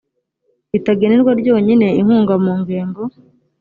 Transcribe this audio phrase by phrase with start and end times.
[0.71, 3.01] ritagenerwa ryonyine inkunga mu ngengo